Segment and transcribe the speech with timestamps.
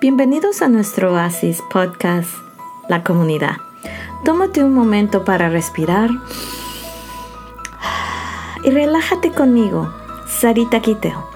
[0.00, 2.30] Bienvenidos a nuestro Oasis Podcast,
[2.88, 3.56] La Comunidad.
[4.24, 6.08] Tómate un momento para respirar
[8.62, 9.92] y relájate conmigo,
[10.28, 11.28] Sarita Quiteo.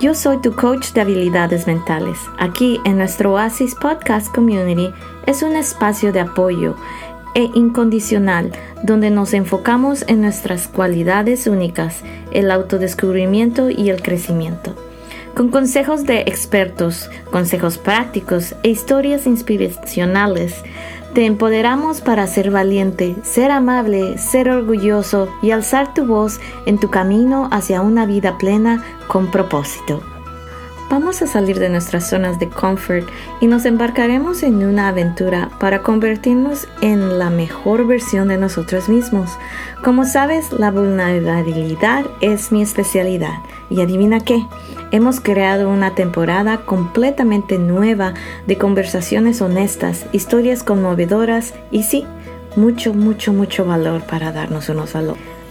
[0.00, 2.18] Yo soy tu coach de habilidades mentales.
[2.38, 4.94] Aquí en nuestro Oasis Podcast Community
[5.26, 6.74] es un espacio de apoyo
[7.34, 8.50] e incondicional
[8.82, 14.74] donde nos enfocamos en nuestras cualidades únicas, el autodescubrimiento y el crecimiento.
[15.36, 20.64] Con consejos de expertos, consejos prácticos e historias inspiracionales,
[21.12, 26.88] te empoderamos para ser valiente, ser amable, ser orgulloso y alzar tu voz en tu
[26.88, 30.02] camino hacia una vida plena con propósito.
[30.88, 33.06] Vamos a salir de nuestras zonas de confort
[33.42, 39.36] y nos embarcaremos en una aventura para convertirnos en la mejor versión de nosotros mismos.
[39.84, 43.34] Como sabes, la vulnerabilidad es mi especialidad.
[43.70, 44.46] Y adivina qué,
[44.90, 48.14] hemos creado una temporada completamente nueva
[48.46, 52.04] de conversaciones honestas, historias conmovedoras y sí,
[52.54, 55.02] mucho, mucho, mucho valor para darnos unos a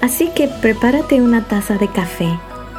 [0.02, 2.30] Así que prepárate una taza de café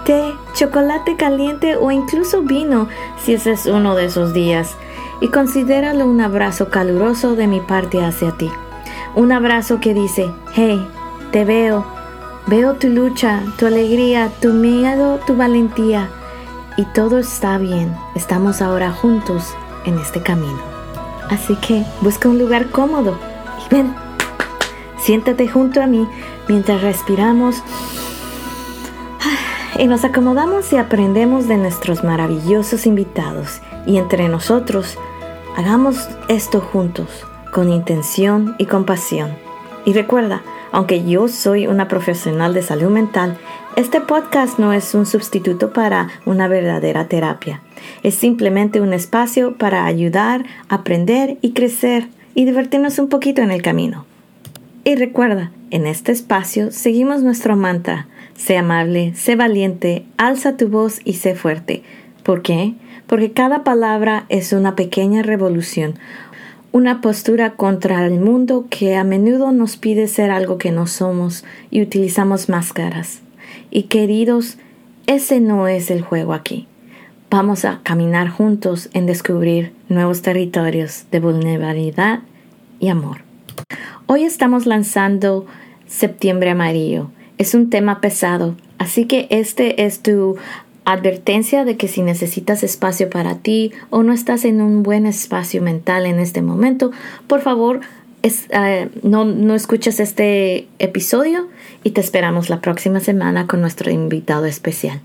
[0.06, 4.76] té, chocolate caliente o incluso vino si ese es uno de esos días.
[5.20, 8.50] Y considéralo un abrazo caluroso de mi parte hacia ti.
[9.14, 10.86] Un abrazo que dice, hey,
[11.32, 11.84] te veo,
[12.46, 16.08] veo tu lucha, tu alegría, tu miedo, tu valentía.
[16.76, 20.60] Y todo está bien, estamos ahora juntos en este camino.
[21.30, 23.18] Así que busca un lugar cómodo
[23.64, 23.94] y ven,
[24.98, 26.06] siéntate junto a mí
[26.48, 27.62] mientras respiramos
[29.78, 34.96] y nos acomodamos y aprendemos de nuestros maravillosos invitados y entre nosotros
[35.56, 37.08] hagamos esto juntos,
[37.52, 39.36] con intención y compasión.
[39.84, 40.42] Y recuerda,
[40.76, 43.38] aunque yo soy una profesional de salud mental,
[43.76, 47.62] este podcast no es un sustituto para una verdadera terapia.
[48.02, 53.62] Es simplemente un espacio para ayudar, aprender y crecer y divertirnos un poquito en el
[53.62, 54.04] camino.
[54.84, 58.06] Y recuerda, en este espacio seguimos nuestro mantra,
[58.36, 61.84] Sé amable, sé valiente, alza tu voz y sé fuerte.
[62.22, 62.74] ¿Por qué?
[63.06, 65.94] Porque cada palabra es una pequeña revolución,
[66.76, 71.42] una postura contra el mundo que a menudo nos pide ser algo que no somos
[71.70, 73.22] y utilizamos máscaras.
[73.70, 74.58] Y queridos,
[75.06, 76.68] ese no es el juego aquí.
[77.30, 82.20] Vamos a caminar juntos en descubrir nuevos territorios de vulnerabilidad
[82.78, 83.22] y amor.
[84.04, 85.46] Hoy estamos lanzando
[85.86, 87.08] Septiembre Amarillo
[87.38, 90.36] es un tema pesado, así que este es tu
[90.86, 95.60] advertencia de que si necesitas espacio para ti o no estás en un buen espacio
[95.60, 96.92] mental en este momento,
[97.26, 97.80] por favor
[98.22, 101.48] eh, no, no escuches este episodio
[101.84, 105.00] y te esperamos la próxima semana con nuestro invitado especial.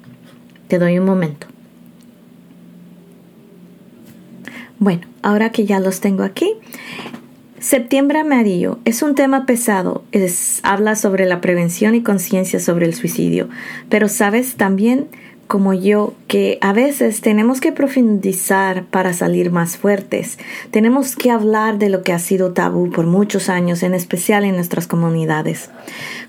[0.68, 1.48] Te doy un momento.
[4.78, 6.56] Bueno, ahora que ya los tengo aquí,
[7.62, 12.96] Septiembre amarillo es un tema pesado, es, habla sobre la prevención y conciencia sobre el
[12.96, 13.50] suicidio,
[13.88, 15.10] pero sabes también
[15.52, 20.40] como yo que a veces tenemos que profundizar para salir más fuertes.
[20.72, 24.56] Tenemos que hablar de lo que ha sido tabú por muchos años, en especial en
[24.56, 25.70] nuestras comunidades.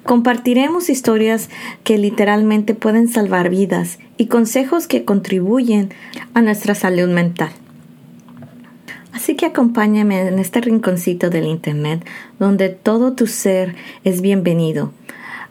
[0.03, 1.51] Compartiremos historias
[1.85, 5.91] que literalmente pueden salvar vidas y consejos que contribuyen
[6.35, 7.51] a nuestra salud mental.
[9.13, 12.05] Así que acompáñame en este rinconcito del Internet
[12.41, 14.93] donde todo tu ser es bienvenido,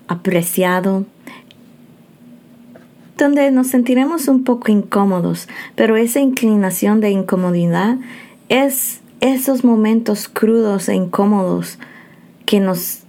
[0.10, 1.06] apreciado,
[3.18, 7.98] donde nos sentiremos un poco incómodos, pero esa inclinación de incomodidad
[8.50, 11.78] es esos momentos crudos e incómodos
[12.46, 13.02] que nos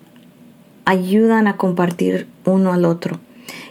[0.85, 3.19] ayudan a compartir uno al otro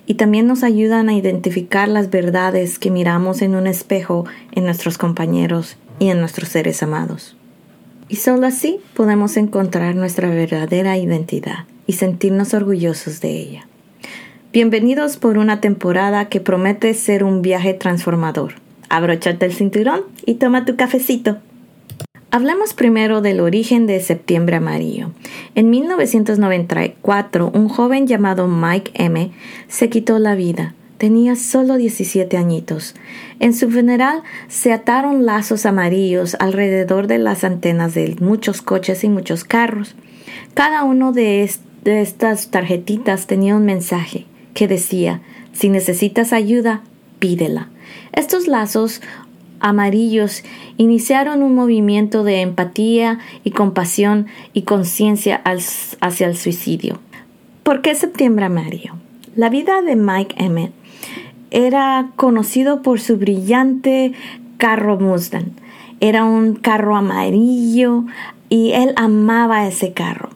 [0.06, 4.98] y también nos ayudan a identificar las verdades que miramos en un espejo en nuestros
[4.98, 7.38] compañeros y en nuestros seres amados.
[8.10, 13.68] Y solo así podemos encontrar nuestra verdadera identidad y sentirnos orgullosos de ella.
[14.54, 18.56] Bienvenidos por una temporada que promete ser un viaje transformador.
[18.90, 21.38] Abróchate el cinturón y toma tu cafecito.
[22.32, 25.12] Hablemos primero del origen de Septiembre Amarillo.
[25.56, 29.32] En 1994, un joven llamado Mike M.
[29.70, 32.94] se quitó la vida Tenía solo 17 añitos.
[33.40, 39.10] En su funeral se ataron lazos amarillos alrededor de las antenas de muchos coches y
[39.10, 39.96] muchos carros.
[40.54, 41.50] Cada uno de,
[41.86, 45.22] estas tarjetitas tenía un mensaje que decía,
[45.54, 46.82] si necesitas ayuda,
[47.20, 47.70] pídela.
[48.14, 49.02] Estos lazos
[49.60, 50.44] amarillos
[50.78, 57.00] iniciaron un movimiento de empatía y compasión y conciencia hacia el suicidio.
[57.64, 58.96] ¿Por qué septiembre amarillo?
[59.36, 60.74] La vida de Mike Emmett
[61.52, 64.14] era conocido por su brillante
[64.58, 65.52] carro Mustang
[66.00, 68.06] Era un carro amarillo
[68.50, 70.30] y él amaba ese carro.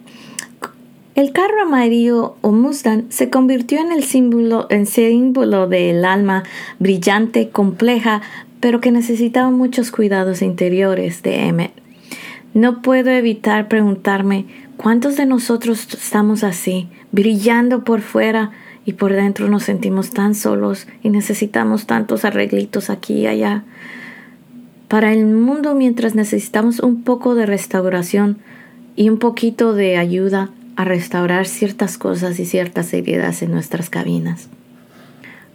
[1.16, 6.44] El carro amarillo o Mustang se convirtió en el símbolo, en símbolo del alma
[6.78, 8.22] brillante, compleja,
[8.60, 11.72] pero que necesitaba muchos cuidados interiores de Emmett.
[12.54, 14.46] No puedo evitar preguntarme
[14.76, 18.52] cuántos de nosotros estamos así, brillando por fuera
[18.86, 23.64] y por dentro nos sentimos tan solos y necesitamos tantos arreglitos aquí y allá.
[24.90, 28.40] Para el mundo mientras necesitamos un poco de restauración
[28.98, 34.50] y un poquito de ayuda, a restaurar ciertas cosas y ciertas heridas en nuestras cabinas.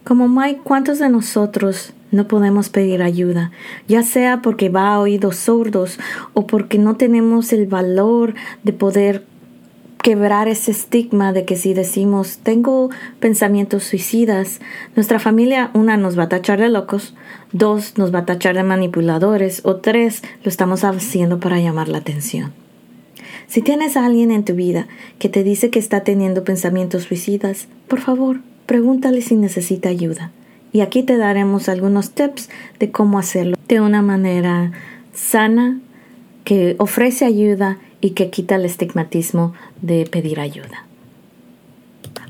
[0.04, 3.50] Como Mike, ¿cuántos de nosotros no podemos pedir ayuda?
[3.86, 5.98] Ya sea porque va a oídos sordos
[6.32, 9.24] o porque no tenemos el valor de poder
[10.02, 12.90] quebrar ese estigma de que si decimos tengo
[13.20, 14.60] pensamientos suicidas,
[14.96, 17.14] nuestra familia, una, nos va a tachar de locos,
[17.52, 21.98] dos, nos va a tachar de manipuladores o tres, lo estamos haciendo para llamar la
[21.98, 22.52] atención.
[23.50, 24.86] Si tienes a alguien en tu vida
[25.18, 30.30] que te dice que está teniendo pensamientos suicidas, por favor, pregúntale si necesita ayuda.
[30.72, 32.48] Y aquí te daremos algunos tips
[32.78, 34.70] de cómo hacerlo de una manera
[35.12, 35.80] sana,
[36.44, 39.52] que ofrece ayuda y que quita el estigmatismo
[39.82, 40.86] de pedir ayuda.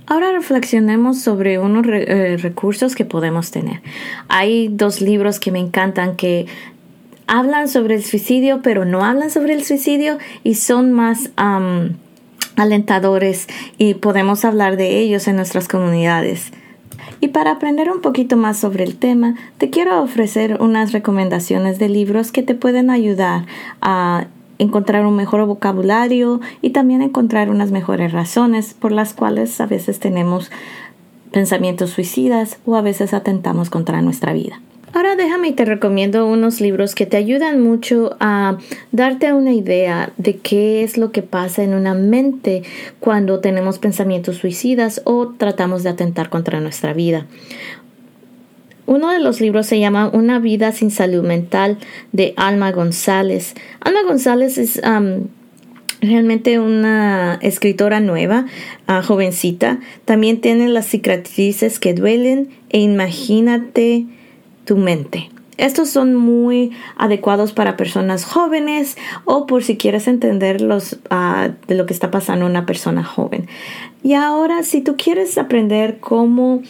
[0.07, 3.83] Ahora reflexionemos sobre unos eh, recursos que podemos tener.
[4.29, 6.47] Hay dos libros que me encantan que
[7.31, 11.31] hablan sobre el suicidio, pero no hablan sobre el suicidio y son más
[12.57, 13.47] alentadores
[13.79, 16.51] y podemos hablar de ellos en nuestras comunidades.
[17.21, 21.89] Y para aprender un poquito más sobre el tema, te quiero ofrecer unas recomendaciones de
[21.89, 23.47] libros que te pueden ayudar
[23.81, 24.27] a
[24.59, 30.01] encontrar un mejor vocabulario y también encontrar unas mejores razones por las cuales a veces
[30.01, 30.51] tenemos
[31.31, 34.61] pensamientos suicidas o a veces atentamos contra nuestra vida.
[34.93, 38.59] Ahora déjame y te recomiendo unos libros que te ayudan mucho a
[38.91, 42.65] darte una idea de qué es lo que pasa en una mente
[42.99, 47.27] cuando tenemos pensamientos suicidas o tratamos de atentar contra nuestra vida.
[48.87, 51.79] Uno de los libros se llama Una vida sin salud mental
[52.11, 53.55] de Alma González.
[53.79, 54.83] Alma González es
[56.01, 58.47] realmente una escritora nueva,
[58.89, 59.79] ah, jovencita.
[60.05, 64.07] También tiene las cicatrices que duelen e imagínate
[64.65, 65.31] tu mente.
[65.57, 68.97] Estos son muy adecuados para personas jóvenes
[69.27, 73.47] o por si quieres entender los, ah, de lo que está pasando una persona joven.
[74.03, 76.63] Y ahora, si tú quieres aprender cómo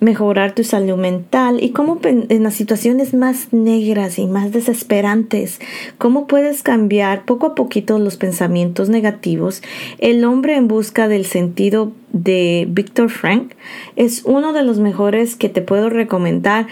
[0.00, 5.60] mejorar tu salud mental y cómo en las situaciones más negras y más desesperantes,
[5.98, 9.62] cómo puedes cambiar poco a poquito los pensamientos negativos.
[9.98, 13.52] El hombre en busca del sentido de Victor Frank
[13.96, 16.66] es uno de los mejores que te puedo recomendar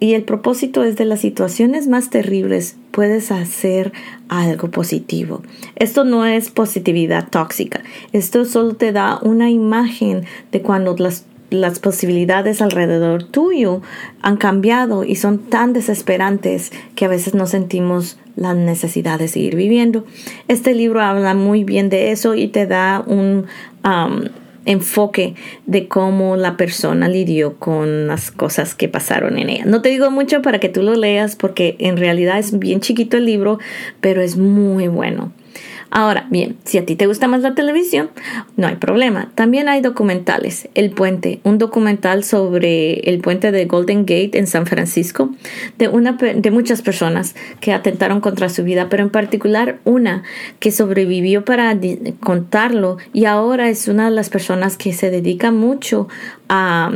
[0.00, 3.92] y el propósito es de las situaciones más terribles puedes hacer
[4.28, 5.42] algo positivo.
[5.74, 7.82] Esto no es positividad tóxica.
[8.12, 13.80] Esto solo te da una imagen de cuando las las posibilidades alrededor tuyo
[14.20, 19.56] han cambiado y son tan desesperantes que a veces no sentimos la necesidad de seguir
[19.56, 20.04] viviendo.
[20.46, 23.46] Este libro habla muy bien de eso y te da un
[23.84, 24.24] um,
[24.68, 25.34] enfoque
[25.66, 29.64] de cómo la persona lidió con las cosas que pasaron en ella.
[29.64, 33.16] No te digo mucho para que tú lo leas porque en realidad es bien chiquito
[33.16, 33.58] el libro,
[34.00, 35.32] pero es muy bueno.
[35.90, 38.10] Ahora, bien, si a ti te gusta más la televisión,
[38.56, 39.30] no hay problema.
[39.34, 40.68] También hay documentales.
[40.74, 45.30] El Puente, un documental sobre el puente de Golden Gate en San Francisco,
[45.78, 50.22] de, una, de muchas personas que atentaron contra su vida, pero en particular una
[50.58, 51.76] que sobrevivió para
[52.20, 56.08] contarlo y ahora es una de las personas que se dedica mucho
[56.48, 56.92] a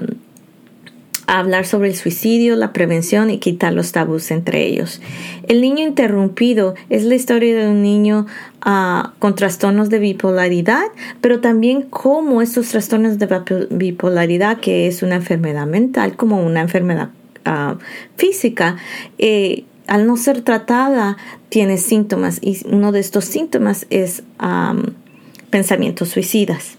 [1.27, 5.01] hablar sobre el suicidio, la prevención y quitar los tabús entre ellos.
[5.49, 8.27] El niño interrumpido es la historia de un niño
[8.61, 10.85] ah, con trastornos de bipolaridad,
[11.21, 17.11] pero también cómo estos trastornos de bipolaridad, que es una enfermedad mental, como una enfermedad
[17.45, 17.77] ah,
[18.17, 18.77] física,
[19.19, 21.17] eh, al no ser tratada,
[21.49, 24.23] tiene síntomas y uno de estos síntomas es
[25.51, 26.79] pensamientos suicidas.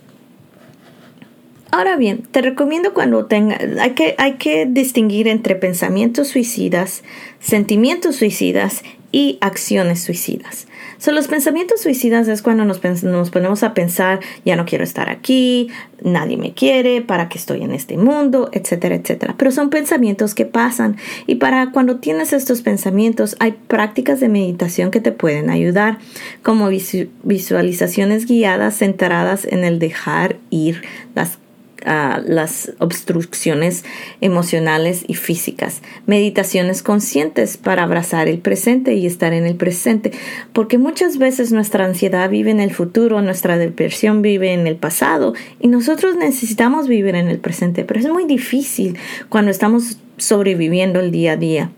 [1.73, 7.01] Ahora bien, te recomiendo cuando tenga, hay que, hay que distinguir entre pensamientos suicidas,
[7.39, 10.67] sentimientos suicidas y acciones suicidas.
[10.99, 15.09] son los pensamientos suicidas es cuando nos, nos, ponemos a pensar, ya no quiero estar
[15.09, 15.69] aquí,
[16.03, 19.33] nadie me quiere, para qué estoy en este mundo, etcétera, etcétera.
[19.35, 24.91] Pero son pensamientos que pasan y para cuando tienes estos pensamientos hay prácticas de meditación
[24.91, 25.97] que te pueden ayudar,
[26.43, 30.83] como visualizaciones guiadas centradas en el dejar ir
[31.15, 31.39] las
[31.85, 33.83] las obstrucciones
[34.21, 35.81] emocionales y físicas.
[36.05, 40.11] Meditaciones conscientes para abrazar el presente y estar en el presente,
[40.53, 45.33] porque muchas veces nuestra ansiedad vive en el futuro, nuestra depresión vive en el pasado
[45.59, 48.97] y nosotros necesitamos vivir en el presente, pero es muy difícil
[49.29, 51.71] cuando estamos sobreviviendo el día a día.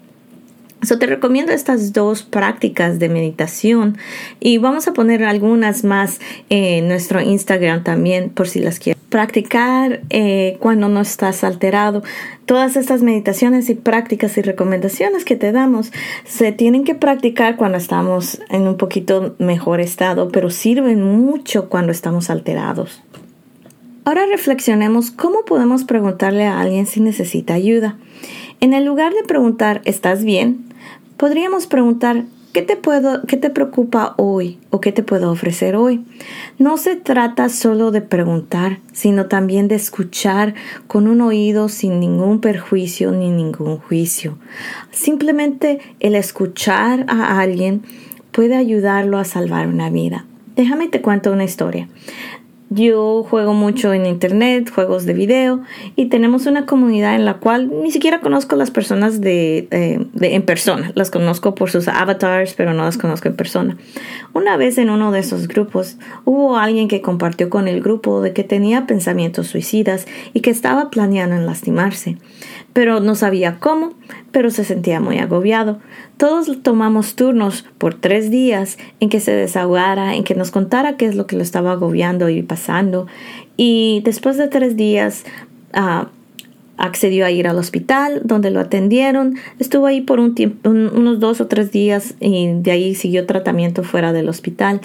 [0.86, 3.98] So, te recomiendo estas dos prácticas de meditación
[4.39, 10.01] y vamos a poner algunas más en nuestro Instagram también por si las quieres practicar
[10.10, 12.04] eh, cuando no estás alterado.
[12.46, 15.92] Todas estas meditaciones y prácticas y recomendaciones que te damos
[16.25, 21.92] se tienen que practicar cuando estamos en un poquito mejor estado, pero sirven mucho cuando
[21.92, 23.01] estamos alterados.
[24.04, 27.98] Ahora reflexionemos cómo podemos preguntarle a alguien si necesita ayuda.
[28.60, 30.65] En el lugar de preguntar ¿estás bien?
[31.18, 36.04] Podríamos preguntar, ¿qué te, puedo, ¿qué te preocupa hoy o qué te puedo ofrecer hoy?
[36.60, 40.56] No se trata solo de preguntar, sino también de escuchar
[40.88, 44.38] con un oído sin ningún perjuicio ni ningún juicio.
[44.92, 47.84] Simplemente el escuchar a alguien
[48.34, 50.26] puede ayudarlo a salvar una vida.
[50.58, 51.88] Déjame te cuento una historia.
[52.72, 55.62] Yo juego mucho en internet, juegos de video
[55.96, 60.42] y tenemos una comunidad en la cual ni siquiera conozco las personas de, eh, en
[60.42, 60.92] persona.
[60.96, 63.78] Las conozco por sus avatars, pero no las conozco en persona.
[64.34, 68.34] Una vez en uno de esos grupos hubo alguien que compartió con el grupo de
[68.34, 72.18] que tenía pensamientos suicidas y que estaba planeando en lastimarse
[72.75, 73.94] pero no sabía cómo,
[74.34, 75.79] pero se sentía muy agobiado.
[76.17, 81.05] Todos tomamos turnos por tres días en que se desahogara, en que nos contara qué
[81.05, 83.08] es lo que lo estaba agobiando y pasando.
[83.55, 85.24] Y después de tres días
[85.72, 86.10] ah,
[86.75, 89.36] accedió a ir al hospital donde lo atendieron.
[89.58, 93.84] Estuvo ahí por un tiempo, unos dos o tres días y de ahí siguió tratamiento
[93.84, 94.82] fuera del hospital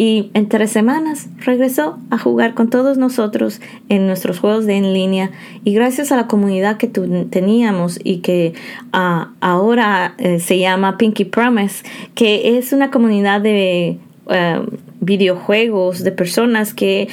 [0.00, 4.94] y en tres semanas regresó a jugar con todos nosotros en nuestros juegos de en
[4.94, 5.30] línea.
[5.62, 8.54] Y gracias a la comunidad que teníamos y que
[8.94, 13.98] ah, ahora eh, se llama Pinky Promise, que es una comunidad de
[14.30, 14.60] eh,
[15.00, 17.08] videojuegos de personas que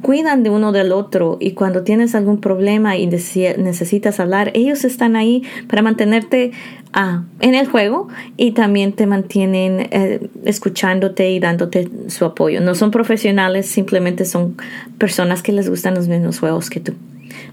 [0.00, 1.36] cuidan de uno del otro.
[1.38, 6.52] Y cuando tienes algún problema y necesitas hablar, ellos están ahí para mantenerte
[6.92, 12.60] ah, en el juego y también te mantienen eh, escuchándote y dándote su apoyo.
[12.60, 14.56] No son profesionales, simplemente son
[14.98, 16.94] personas que les gustan los mismos juegos que tú.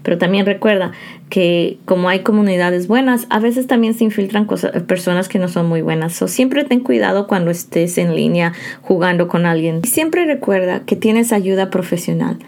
[0.02, 0.92] Pero también recuerda
[1.28, 4.46] que como hay comunidades buenas, a veces también se infiltran
[4.86, 6.14] personas que no son muy buenas.
[6.14, 9.80] So, siempre ten cuidado cuando estés en línea jugando con alguien.
[9.84, 12.38] Y siempre recuerda que tienes ayuda profesional.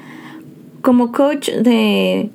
[0.82, 2.28] Como coach de,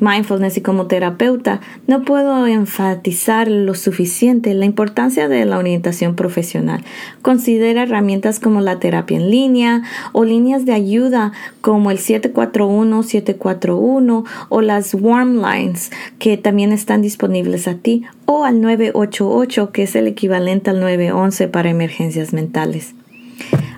[0.00, 6.82] mindfulness y como terapeuta, no puedo enfatizar lo suficiente la importancia de la orientación profesional.
[7.20, 14.60] Considera herramientas como la terapia en línea o líneas de ayuda como el 741-741 o
[14.62, 20.06] las Warm Lines que también están disponibles a ti o al 988 que es el
[20.06, 22.94] equivalente al 911 para emergencias mentales.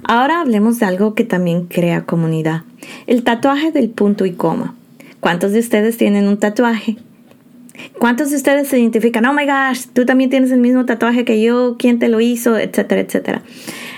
[0.08, 2.62] Ahora hablemos de algo que también crea comunidad,
[3.08, 4.76] el tatuaje del punto y coma.
[5.18, 6.96] ¿Cuántos de ustedes tienen un tatuaje?
[7.98, 9.26] ¿Cuántos de ustedes se identifican?
[9.26, 12.56] Oh my gosh, tú también tienes el mismo tatuaje que yo, quién te lo hizo,
[12.56, 13.42] etcétera, etcétera.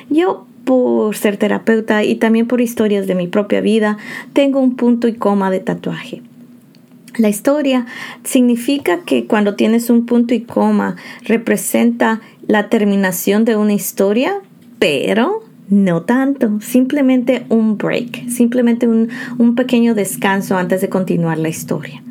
[0.08, 3.98] Yo, por ser terapeuta y también por historias de mi propia vida,
[4.32, 6.22] tengo un punto y coma de tatuaje.
[7.18, 7.84] La historia
[8.24, 14.40] significa que cuando tienes un punto y coma representa la terminación de una historia,
[14.78, 22.02] pero no tanto, simplemente un break, simplemente un, pequeño descanso antes de continuar la historia.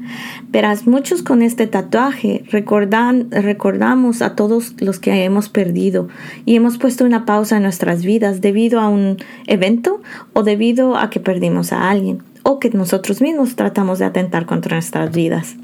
[0.50, 6.08] Verás, muchos con este tatuaje recordan, recordamos a todos los que hemos perdido
[6.46, 10.02] y hemos puesto una pausa en nuestras vidas debido a un evento
[10.34, 14.76] o debido a que perdimos a alguien o que nosotros mismos tratamos de atentar contra
[14.76, 15.56] nuestras vidas.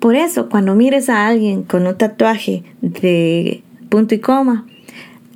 [0.00, 4.66] Por eso, cuando mires a alguien con un tatuaje de punto y coma,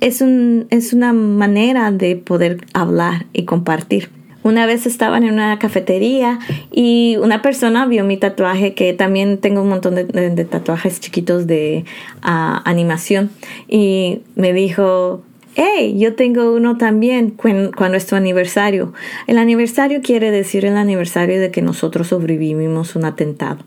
[0.01, 4.09] es, un, es una manera de poder hablar y compartir.
[4.43, 6.39] Una vez estaban en una cafetería
[6.71, 11.83] y una persona vio mi tatuaje, que también tengo un montón de, tatuajes chiquitos de
[12.21, 13.29] ah, animación,
[13.67, 15.21] y me dijo,
[15.55, 18.93] hey, yo tengo uno también cuando es tu aniversario.
[19.25, 23.65] El aniversario quiere decir el aniversario de que nosotros sobrevivimos un atentado.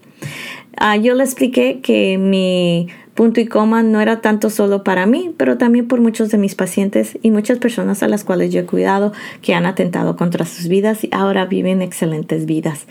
[0.76, 2.88] Ah, yo le expliqué que mi
[3.20, 6.54] punto y coma no era tanto solo para mí, pero también por muchos de mis
[6.54, 9.12] pacientes y muchas personas a las cuales yo he cuidado
[9.42, 12.86] que han atentado contra sus vidas y ahora viven excelentes vidas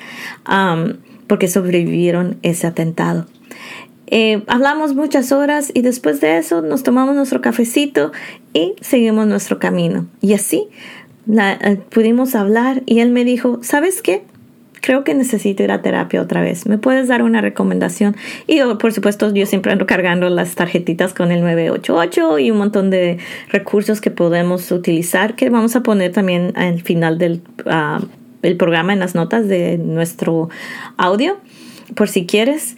[1.25, 3.25] porque sobrevivieron ese atentado.
[4.05, 8.11] Eh, hablamos muchas horas y después de eso nos tomamos nuestro cafecito
[8.53, 10.05] y seguimos nuestro camino.
[10.21, 10.67] Y así
[11.27, 14.25] eh, pudimos hablar y él me dijo, ¿sabes qué?
[14.81, 16.65] Creo que necesito ir a terapia otra vez.
[16.67, 18.15] ¿Me puedes dar una recomendación?
[18.47, 22.89] Y por supuesto, yo siempre ando cargando las tarjetitas con el 988 y un montón
[22.89, 23.17] de
[23.49, 28.01] recursos que podemos utilizar que vamos a poner también al final del ah,
[28.57, 30.49] programa en las notas de nuestro
[30.97, 31.37] audio,
[31.95, 32.77] por si quieres.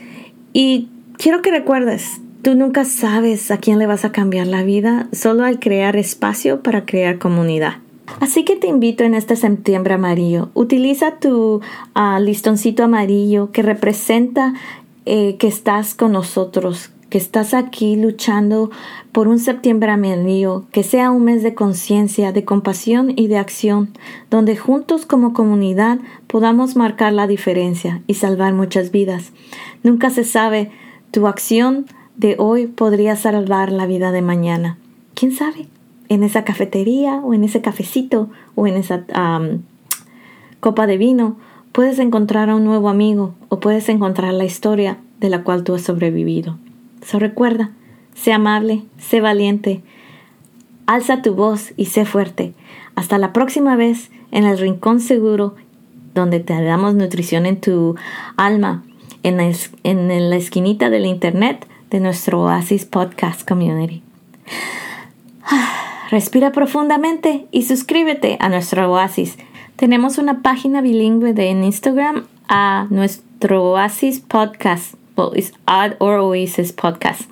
[0.54, 5.08] Y quiero que recuerdes, tú nunca sabes a quién le vas a cambiar la vida
[5.12, 7.76] solo al crear espacio para crear comunidad.
[8.20, 10.50] Así que te invito en este septiembre amarillo.
[10.54, 11.62] Utiliza tu
[11.94, 14.54] ah, listoncito amarillo que representa
[15.06, 18.70] eh, que estás con nosotros, que estás aquí luchando
[19.12, 23.90] por un septiembre amarillo, que sea un mes de conciencia, de compasión y de acción,
[24.30, 29.32] donde juntos como comunidad podamos marcar la diferencia y salvar muchas vidas.
[29.84, 30.72] Nunca se sabe,
[31.12, 34.78] tu acción de hoy podría salvar la vida de mañana.
[35.16, 35.68] ¿Quién sabe?
[36.12, 39.06] En esa cafetería o en ese cafecito o en esa
[40.60, 41.38] copa de vino,
[41.72, 45.74] puedes encontrar a un nuevo amigo o puedes encontrar la historia de la cual tú
[45.74, 46.58] has sobrevivido.
[47.02, 47.72] So recuerda,
[48.14, 49.84] sé amable, sé valiente,
[50.86, 52.54] alza tu voz y sé fuerte.
[52.96, 55.56] Hasta la próxima vez en el rincón seguro
[56.14, 57.96] donde te damos nutrición en tu
[58.36, 58.84] alma,
[59.24, 59.50] en la,
[59.84, 64.04] en la esquinita del internet de nuestro Oasis Podcast Community.
[66.12, 69.38] Respira profundamente y suscríbete a nuestro Oasis.
[69.78, 75.32] Tenemos una página bilingüe de en Instagram a nuestro Oasis Podcast, o
[76.00, 77.32] Oasis Podcast.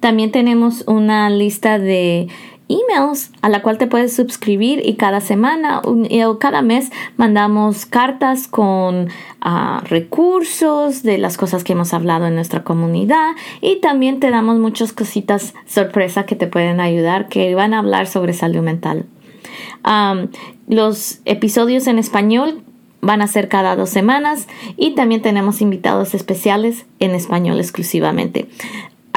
[0.00, 2.26] También tenemos una lista de
[2.68, 8.46] emails a la cual te puedes suscribir y cada semana o cada mes mandamos cartas
[8.46, 9.08] con
[9.40, 14.58] ah, recursos de las cosas que hemos hablado en nuestra comunidad y también te damos
[14.58, 19.06] muchas cositas sorpresa que te pueden ayudar que van a hablar sobre salud mental.
[20.68, 22.62] los episodios en español
[23.00, 28.48] van a ser cada dos semanas y también tenemos invitados especiales en español exclusivamente.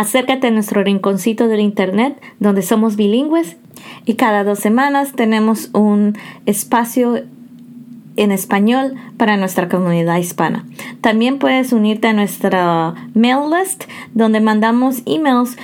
[0.01, 3.57] Acércate a nuestro rinconcito del Internet donde somos bilingües
[4.03, 7.22] y cada dos semanas tenemos un espacio
[8.16, 10.66] en español para nuestra comunidad hispana.
[11.01, 13.83] También puedes unirte a nuestra mail list
[14.16, 15.55] donde mandamos emails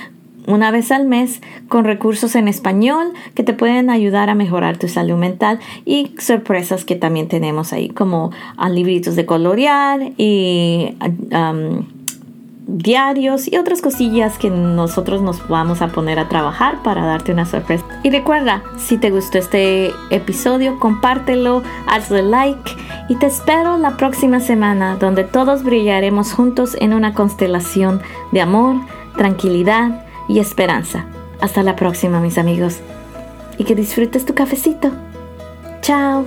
[0.46, 4.86] una vez al mes con recursos en español que te pueden ayudar a mejorar tu
[4.86, 8.30] salud mental y sorpresas que también tenemos ahí como
[8.70, 10.94] libritos de colorear y
[11.32, 11.97] um,
[12.68, 17.46] diarios y otras cosillas que nosotros nos vamos a poner a trabajar para darte una
[17.46, 17.84] sorpresa.
[18.02, 22.70] Y recuerda, si te gustó este episodio, compártelo, hazle like
[23.08, 28.02] y te espero la próxima semana donde todos brillaremos juntos en una constelación
[28.32, 28.76] de amor,
[29.16, 31.06] tranquilidad y esperanza.
[31.40, 32.80] Hasta la próxima, mis amigos.
[33.56, 34.90] Y que disfrutes tu cafecito.
[35.80, 36.26] Chao.